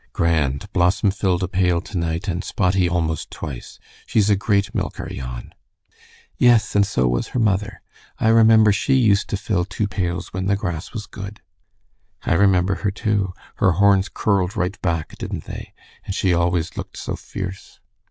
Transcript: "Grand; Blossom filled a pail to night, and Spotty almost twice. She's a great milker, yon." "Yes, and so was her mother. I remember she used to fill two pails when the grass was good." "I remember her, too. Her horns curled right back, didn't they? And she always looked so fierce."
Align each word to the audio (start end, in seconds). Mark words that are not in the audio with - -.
"Grand; 0.13 0.65
Blossom 0.73 1.11
filled 1.11 1.43
a 1.43 1.47
pail 1.47 1.79
to 1.79 1.95
night, 1.95 2.27
and 2.27 2.43
Spotty 2.43 2.89
almost 2.89 3.29
twice. 3.29 3.77
She's 4.07 4.31
a 4.31 4.35
great 4.35 4.73
milker, 4.73 5.07
yon." 5.13 5.53
"Yes, 6.39 6.75
and 6.75 6.87
so 6.87 7.07
was 7.07 7.27
her 7.27 7.39
mother. 7.39 7.83
I 8.17 8.29
remember 8.29 8.71
she 8.71 8.95
used 8.95 9.29
to 9.29 9.37
fill 9.37 9.63
two 9.63 9.87
pails 9.87 10.33
when 10.33 10.47
the 10.47 10.55
grass 10.55 10.91
was 10.91 11.05
good." 11.05 11.39
"I 12.23 12.33
remember 12.33 12.73
her, 12.81 12.89
too. 12.89 13.33
Her 13.57 13.73
horns 13.73 14.09
curled 14.09 14.57
right 14.57 14.81
back, 14.81 15.15
didn't 15.19 15.43
they? 15.43 15.71
And 16.03 16.15
she 16.15 16.33
always 16.33 16.75
looked 16.75 16.97
so 16.97 17.15
fierce." 17.15 17.79